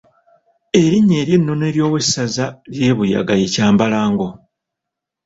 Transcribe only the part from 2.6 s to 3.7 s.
ly’e Buyaga ye